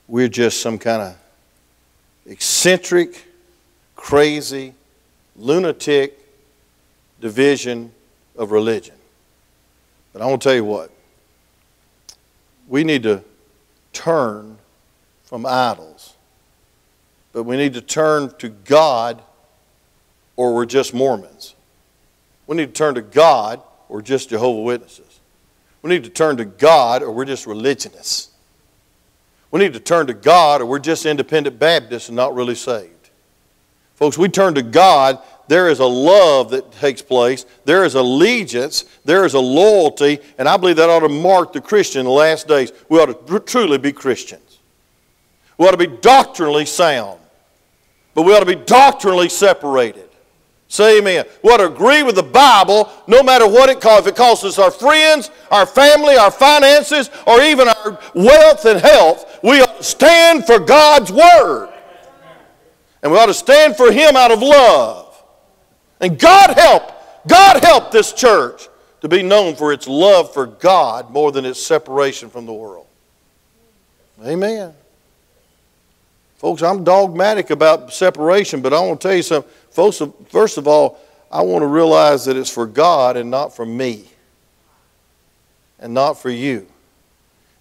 [0.08, 1.18] we're just some kind of
[2.26, 3.26] eccentric,
[3.96, 4.74] crazy,
[5.36, 6.20] lunatic
[7.20, 7.92] division
[8.38, 8.96] of religion.
[10.14, 10.92] But I want to tell you what,
[12.68, 13.24] we need to
[13.92, 14.58] turn
[15.24, 16.14] from idols,
[17.34, 19.22] but we need to turn to God
[20.36, 21.55] or we're just Mormons.
[22.48, 25.20] We need to turn to God or just Jehovah Witnesses.
[25.82, 28.30] We need to turn to God or we're just religionists.
[29.52, 33.10] We need to turn to God or we're just independent Baptists and not really saved.
[33.96, 38.84] Folks, we turn to God, there is a love that takes place, there is allegiance,
[39.06, 42.12] there is a loyalty, and I believe that ought to mark the Christian in the
[42.12, 42.74] last days.
[42.90, 44.60] We ought to truly be Christians.
[45.58, 47.20] We ought to be doctrinally sound,
[48.14, 50.10] but we ought to be doctrinally separated.
[50.68, 51.26] Say amen.
[51.44, 54.08] We agree with the Bible no matter what it costs.
[54.08, 58.80] If it costs us our friends, our family, our finances, or even our wealth and
[58.80, 61.70] health, we ought to stand for God's Word.
[63.04, 65.24] And we ought to stand for Him out of love.
[66.02, 66.92] And God help,
[67.28, 68.68] God help this church
[69.02, 72.88] to be known for its love for God more than its separation from the world.
[74.26, 74.74] Amen.
[76.46, 79.52] Folks, I'm dogmatic about separation, but I want to tell you something.
[79.72, 81.00] Folks, first of all,
[81.32, 84.06] I want to realize that it's for God and not for me,
[85.80, 86.68] and not for you,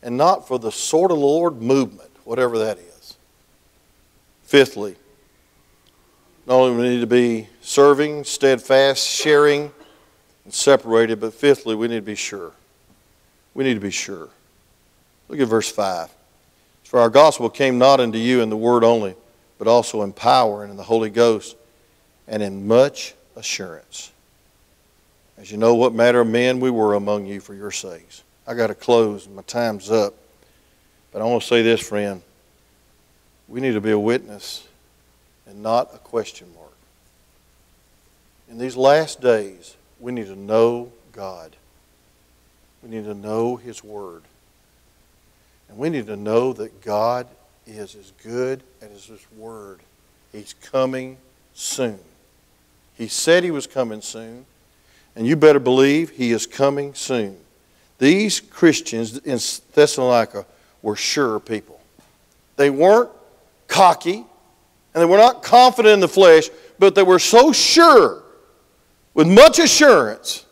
[0.02, 3.16] and not for the sword of the Lord movement, whatever that is.
[4.42, 4.96] Fifthly,
[6.46, 9.72] not only do we need to be serving, steadfast, sharing,
[10.44, 12.52] and separated, but fifthly, we need to be sure.
[13.54, 14.28] We need to be sure.
[15.30, 16.10] Look at verse 5.
[16.94, 19.16] For our gospel came not unto you in the word only,
[19.58, 21.56] but also in power and in the Holy Ghost
[22.28, 24.12] and in much assurance.
[25.36, 28.22] As you know, what matter of men we were among you for your sakes.
[28.46, 30.14] I got to close, my time's up.
[31.10, 32.22] But I want to say this, friend.
[33.48, 34.64] We need to be a witness
[35.48, 36.76] and not a question mark.
[38.48, 41.56] In these last days, we need to know God.
[42.84, 44.22] We need to know His Word.
[45.74, 47.26] And we need to know that God
[47.66, 49.80] is as good as His Word.
[50.30, 51.16] He's coming
[51.52, 51.98] soon.
[52.96, 54.46] He said he was coming soon,
[55.16, 57.36] and you better believe he is coming soon.
[57.98, 59.40] These Christians in
[59.72, 60.46] Thessalonica
[60.80, 61.80] were sure people.
[62.54, 63.10] They weren't
[63.66, 64.24] cocky,
[64.94, 68.22] and they were not confident in the flesh, but they were so sure,
[69.12, 70.46] with much assurance,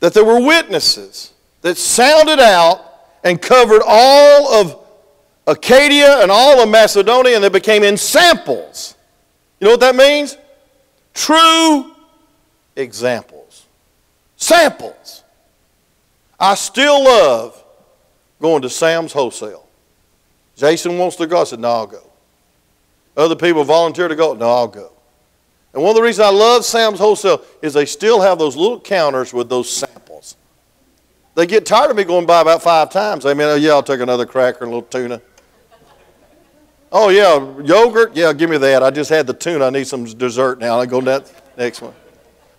[0.00, 2.84] that there were witnesses that sounded out
[3.24, 4.78] and covered all of
[5.46, 8.96] Achaia and all of Macedonia, and they became in samples
[9.62, 10.36] you know what that means?
[11.14, 11.94] True
[12.74, 13.66] examples.
[14.36, 15.22] Samples.
[16.40, 17.62] I still love
[18.40, 19.64] going to Sam's Wholesale.
[20.56, 21.42] Jason wants to go.
[21.42, 22.02] I said, no, I'll go.
[23.16, 24.34] Other people volunteer to go.
[24.34, 24.90] No, I'll go.
[25.72, 28.80] And one of the reasons I love Sam's Wholesale is they still have those little
[28.80, 29.84] counters with those.
[31.34, 33.24] They get tired of me going by about five times.
[33.24, 35.22] They mean, oh, yeah, I'll take another cracker and a little tuna.
[36.90, 38.14] Oh, yeah, yogurt?
[38.14, 38.82] Yeah, give me that.
[38.82, 39.66] I just had the tuna.
[39.66, 40.78] I need some dessert now.
[40.78, 41.94] I go to that next one.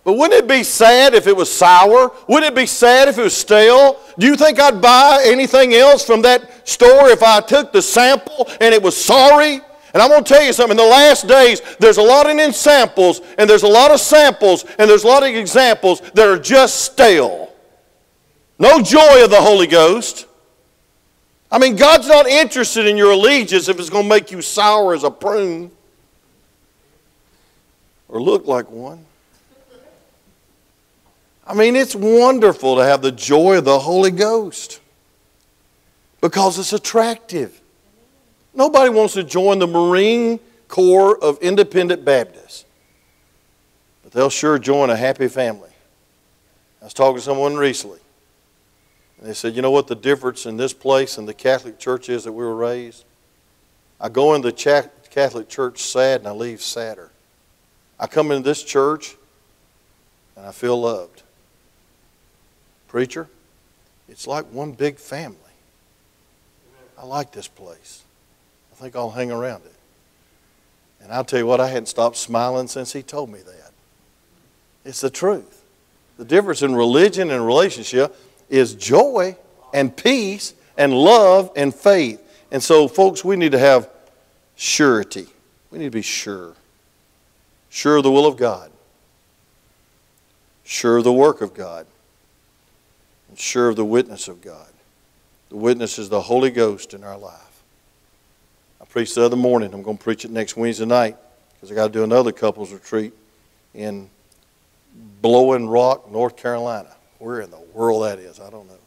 [0.02, 2.12] But wouldn't it be sad if it was sour?
[2.28, 4.00] Wouldn't it be sad if it was stale?
[4.18, 8.48] Do you think I'd buy anything else from that store if I took the sample
[8.60, 9.60] and it was sorry?
[9.94, 10.76] And I'm going to tell you something.
[10.76, 14.64] In the last days, there's a lot of samples, and there's a lot of samples,
[14.78, 17.53] and there's a lot of examples that are just stale.
[18.58, 20.26] No joy of the Holy Ghost.
[21.50, 24.94] I mean, God's not interested in your allegiance if it's going to make you sour
[24.94, 25.70] as a prune
[28.08, 29.04] or look like one.
[31.46, 34.80] I mean, it's wonderful to have the joy of the Holy Ghost
[36.20, 37.60] because it's attractive.
[38.54, 42.64] Nobody wants to join the Marine Corps of Independent Baptists,
[44.02, 45.70] but they'll sure join a happy family.
[46.80, 47.98] I was talking to someone recently.
[49.24, 52.10] And they said, You know what the difference in this place and the Catholic Church
[52.10, 53.06] is that we were raised?
[53.98, 57.10] I go in the Catholic Church sad and I leave sadder.
[57.98, 59.16] I come into this church
[60.36, 61.22] and I feel loved.
[62.86, 63.26] Preacher,
[64.10, 65.38] it's like one big family.
[66.98, 68.02] I like this place.
[68.72, 69.74] I think I'll hang around it.
[71.02, 73.72] And I'll tell you what, I hadn't stopped smiling since he told me that.
[74.84, 75.64] It's the truth.
[76.18, 78.14] The difference in religion and relationship
[78.48, 79.36] is joy
[79.72, 82.20] and peace and love and faith.
[82.50, 83.90] And so, folks, we need to have
[84.56, 85.26] surety.
[85.70, 86.54] We need to be sure.
[87.68, 88.70] Sure of the will of God.
[90.62, 91.86] Sure of the work of God.
[93.28, 94.68] And sure of the witness of God.
[95.48, 97.62] The witness is the Holy Ghost in our life.
[98.80, 99.74] I preached the other morning.
[99.74, 101.16] I'm going to preach it next Wednesday night
[101.54, 103.12] because I got to do another couples retreat
[103.74, 104.08] in
[105.20, 106.94] Blowing Rock, North Carolina.
[107.24, 108.78] Where in the world that is, I don't know.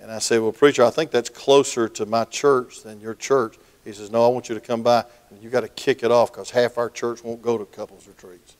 [0.00, 3.56] And I said, Well, preacher, I think that's closer to my church than your church.
[3.84, 6.10] He says, No, I want you to come by and you got to kick it
[6.10, 8.56] off because half our church won't go to couples retreats.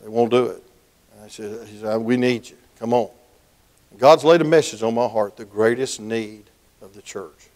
[0.00, 0.62] They won't do it.
[1.12, 2.56] And I said, he said, We need you.
[2.78, 3.10] Come on.
[3.98, 6.44] God's laid a message on my heart, the greatest need
[6.80, 7.48] of the church.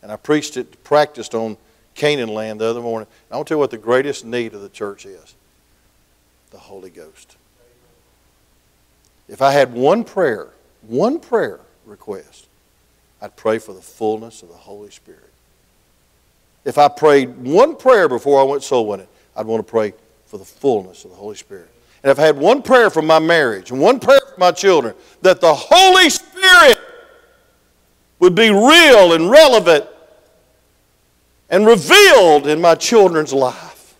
[0.00, 1.58] And I preached it, practiced on
[1.94, 3.06] Canaan land the other morning.
[3.28, 5.34] And I want to tell you what the greatest need of the church is
[6.50, 7.36] the Holy Ghost.
[9.28, 10.48] If I had one prayer,
[10.82, 12.46] one prayer request,
[13.20, 15.20] I'd pray for the fullness of the Holy Spirit.
[16.64, 19.94] If I prayed one prayer before I went soul winning, I'd want to pray
[20.26, 21.68] for the fullness of the Holy Spirit.
[22.02, 24.94] And if I had one prayer for my marriage and one prayer for my children,
[25.22, 26.78] that the Holy Spirit
[28.18, 29.86] would be real and relevant
[31.50, 33.94] and revealed in my children's life.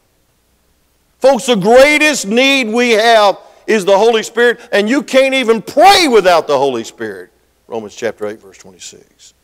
[1.18, 6.08] Folks, the greatest need we have is the Holy Spirit, and you can't even pray
[6.08, 7.30] without the Holy Spirit.
[7.66, 9.34] Romans chapter 8, verse 26.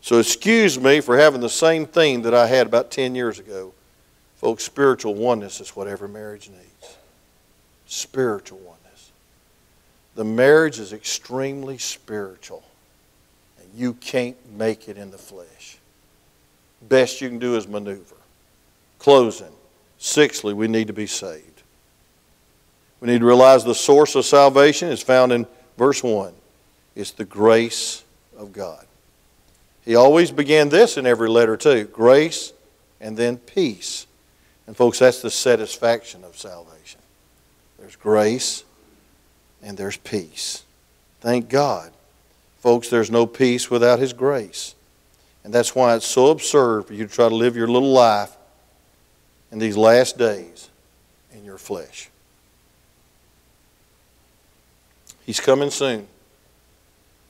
[0.00, 3.74] So excuse me for having the same theme that I had about 10 years ago.
[4.36, 6.96] Folks, spiritual oneness is what every marriage needs.
[7.86, 9.10] Spiritual oneness.
[10.14, 12.62] The marriage is extremely spiritual,
[13.58, 15.78] and you can't make it in the flesh.
[16.82, 18.16] Best you can do is maneuver.
[18.98, 19.52] Closing.
[19.98, 21.44] Sixthly, we need to be saved.
[23.00, 25.46] We need to realize the source of salvation is found in
[25.76, 26.32] verse 1.
[26.96, 28.02] It's the grace
[28.36, 28.84] of God.
[29.84, 32.52] He always began this in every letter, too grace
[33.00, 34.06] and then peace.
[34.66, 37.00] And, folks, that's the satisfaction of salvation.
[37.78, 38.64] There's grace
[39.62, 40.64] and there's peace.
[41.20, 41.92] Thank God.
[42.60, 44.74] Folks, there's no peace without His grace.
[45.44, 48.36] And that's why it's so absurd for you to try to live your little life
[49.50, 50.68] in these last days
[51.32, 52.10] in your flesh.
[55.28, 56.06] He's coming soon.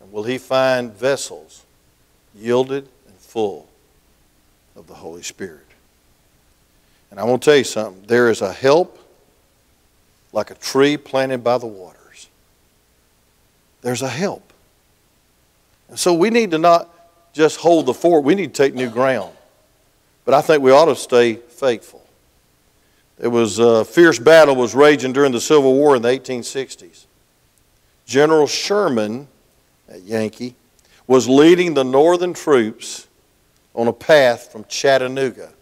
[0.00, 1.64] And will he find vessels
[2.32, 3.68] yielded and full
[4.76, 5.66] of the Holy Spirit?
[7.10, 8.04] And I want to tell you something.
[8.06, 9.00] There is a help
[10.32, 12.28] like a tree planted by the waters.
[13.80, 14.52] There's a help.
[15.88, 16.88] And so we need to not
[17.34, 19.34] just hold the fort, we need to take new ground.
[20.24, 22.06] But I think we ought to stay faithful.
[23.20, 27.06] It was a fierce battle was raging during the Civil War in the 1860s.
[28.08, 29.28] General Sherman,
[29.86, 30.56] at Yankee,
[31.06, 33.06] was leading the Northern troops
[33.74, 35.52] on a path from Chattanooga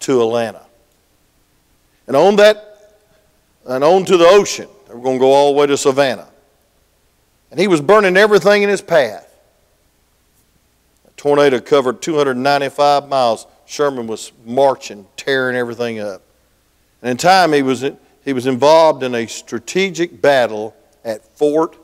[0.00, 0.66] to Atlanta.
[2.08, 2.98] And on that,
[3.66, 4.68] and on to the ocean.
[4.88, 6.28] They were going to go all the way to Savannah.
[7.52, 9.32] And he was burning everything in his path.
[11.06, 13.46] A tornado covered 295 miles.
[13.64, 16.20] Sherman was marching, tearing everything up.
[17.00, 17.84] And in time, he was,
[18.24, 20.74] he was involved in a strategic battle
[21.04, 21.76] at Fort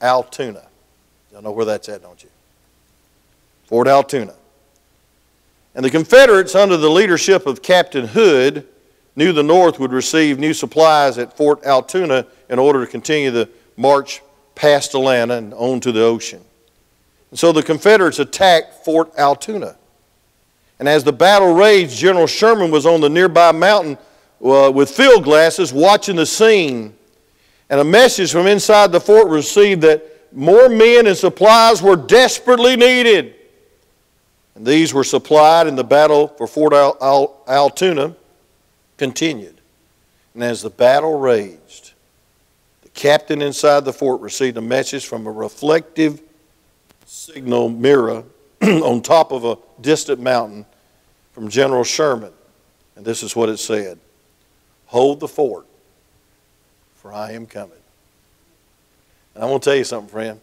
[0.00, 0.66] Altoona.
[1.32, 2.28] Y'all know where that's at, don't you?
[3.66, 4.34] Fort Altoona.
[5.74, 8.66] And the Confederates, under the leadership of Captain Hood,
[9.16, 13.48] knew the North would receive new supplies at Fort Altoona in order to continue the
[13.76, 14.22] march
[14.54, 16.42] past Atlanta and on to the ocean.
[17.30, 19.76] And so the Confederates attacked Fort Altoona.
[20.78, 23.98] And as the battle raged, General Sherman was on the nearby mountain
[24.44, 26.94] uh, with field glasses watching the scene
[27.70, 32.76] and a message from inside the fort received that more men and supplies were desperately
[32.76, 33.34] needed.
[34.54, 38.14] And these were supplied, and the battle for Fort Al- Al- Altoona
[38.96, 39.60] continued.
[40.34, 41.92] And as the battle raged,
[42.82, 46.20] the captain inside the fort received a message from a reflective
[47.06, 48.24] signal mirror
[48.62, 50.66] on top of a distant mountain
[51.32, 52.32] from General Sherman.
[52.96, 53.98] And this is what it said
[54.86, 55.66] Hold the fort
[57.04, 57.76] for I am coming.
[59.34, 60.40] And I want to tell you something, friend.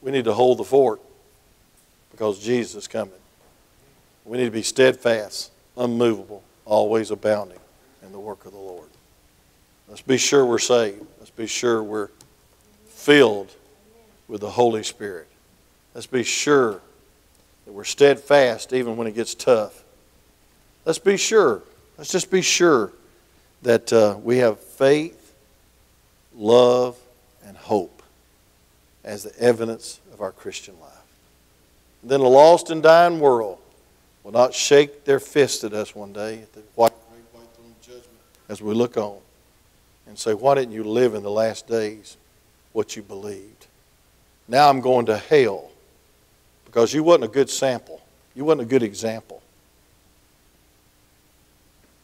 [0.00, 1.00] We need to hold the fort
[2.12, 3.12] because Jesus is coming.
[4.24, 7.58] We need to be steadfast, unmovable, always abounding
[8.04, 8.86] in the work of the Lord.
[9.88, 11.04] Let's be sure we're saved.
[11.18, 12.10] Let's be sure we're
[12.86, 13.52] filled
[14.28, 15.26] with the Holy Spirit.
[15.94, 16.80] Let's be sure
[17.64, 19.82] that we're steadfast even when it gets tough.
[20.84, 21.60] Let's be sure.
[21.98, 22.92] Let's just be sure
[23.62, 25.34] that uh, we have faith,
[26.34, 26.98] love,
[27.46, 28.02] and hope
[29.04, 30.90] as the evidence of our Christian life.
[32.02, 33.58] Then a lost and dying world
[34.24, 36.92] will not shake their fist at us one day at the white,
[37.32, 38.06] white throne judgment
[38.48, 39.18] as we look on
[40.06, 42.16] and say, Why didn't you live in the last days
[42.72, 43.66] what you believed?
[44.48, 45.70] Now I'm going to hell
[46.64, 48.00] because you wasn't a good sample.
[48.34, 49.42] You wasn't a good example.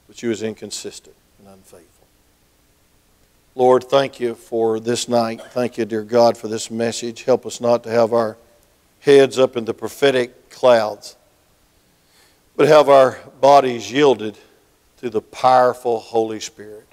[0.06, 1.16] But you was inconsistent
[1.48, 2.06] unfaithful.
[3.54, 5.40] Lord, thank you for this night.
[5.50, 7.24] Thank you, dear God, for this message.
[7.24, 8.36] Help us not to have our
[9.00, 11.16] heads up in the prophetic clouds,
[12.56, 14.38] but have our bodies yielded
[14.98, 16.86] to the powerful Holy Spirit.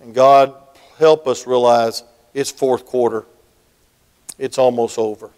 [0.00, 0.54] And God,
[0.98, 2.04] help us realize
[2.34, 3.24] it's fourth quarter.
[4.38, 5.30] It's almost over.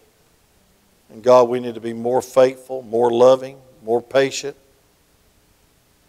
[1.09, 4.55] And God, we need to be more faithful, more loving, more patient,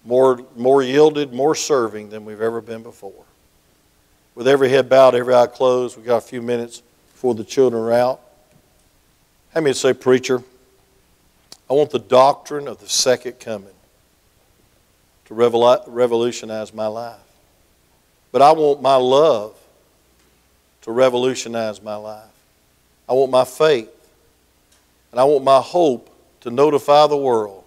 [0.08, 3.24] more, more yielded, more serving than we've ever been before.
[4.34, 6.82] With every head bowed, every eye closed, we've got a few minutes
[7.12, 8.20] before the children are out.
[9.52, 10.42] How many say, Preacher,
[11.68, 13.74] I want the doctrine of the second coming
[15.26, 17.18] to revolutionize my life.
[18.32, 19.54] But I want my love
[20.82, 22.24] to revolutionize my life.
[23.06, 23.90] I want my faith
[25.12, 26.08] and I want my hope
[26.40, 27.64] to notify the world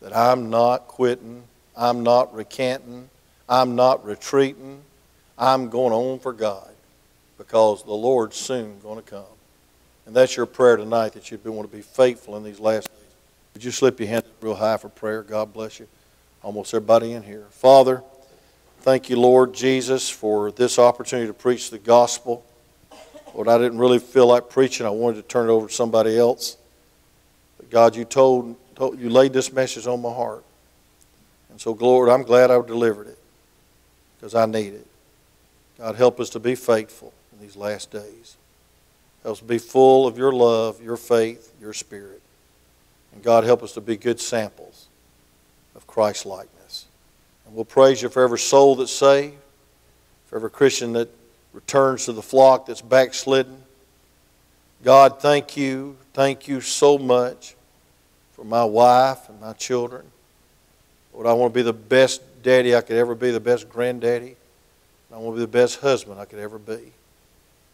[0.00, 1.44] that I'm not quitting,
[1.78, 3.08] I'm not recanting,
[3.48, 4.82] I'm not retreating,
[5.38, 6.68] I'm going on for God
[7.38, 9.24] because the Lord's soon going to come.
[10.04, 12.98] And that's your prayer tonight that you'd want to be faithful in these last days.
[13.54, 15.22] Would you slip your hand real high for prayer?
[15.22, 15.86] God bless you.
[16.42, 17.46] Almost everybody in here.
[17.50, 18.02] Father,
[18.80, 22.44] thank you, Lord Jesus, for this opportunity to preach the gospel.
[23.34, 24.84] Lord, I didn't really feel like preaching.
[24.84, 26.56] I wanted to turn it over to somebody else.
[27.70, 30.44] God, you told, told, you laid this message on my heart.
[31.50, 33.18] And so, Lord, I'm glad I delivered it
[34.16, 34.86] because I need it.
[35.78, 38.36] God, help us to be faithful in these last days.
[39.22, 42.22] Help us to be full of your love, your faith, your spirit.
[43.12, 44.86] And God, help us to be good samples
[45.74, 46.86] of Christ likeness.
[47.46, 49.36] And we'll praise you for every soul that's saved,
[50.26, 51.08] for every Christian that
[51.52, 53.62] returns to the flock that's backslidden.
[54.84, 55.96] God, thank you.
[56.12, 57.56] Thank you so much
[58.32, 60.04] for my wife and my children.
[61.18, 64.36] Lord, I want to be the best daddy I could ever be, the best granddaddy.
[65.12, 66.92] I want to be the best husband I could ever be.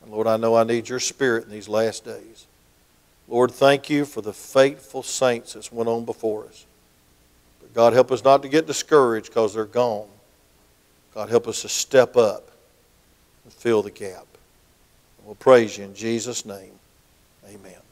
[0.03, 2.47] And Lord, I know I need your spirit in these last days.
[3.29, 6.65] Lord, thank you for the faithful saints that's went on before us.
[7.61, 10.09] But God, help us not to get discouraged because they're gone.
[11.15, 12.51] God, help us to step up
[13.45, 14.27] and fill the gap.
[15.19, 16.73] And we'll praise you in Jesus' name.
[17.47, 17.84] Amen.